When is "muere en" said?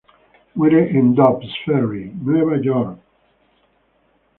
0.55-1.13